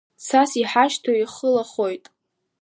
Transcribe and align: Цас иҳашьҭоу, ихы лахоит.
Цас 0.25 0.51
иҳашьҭоу, 0.61 1.15
ихы 1.21 1.47
лахоит. 1.55 2.05